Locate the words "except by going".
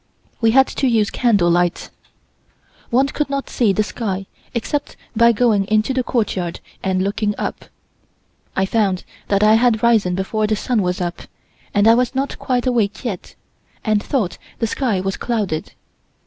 4.55-5.65